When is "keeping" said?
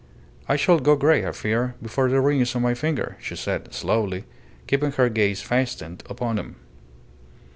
4.65-4.93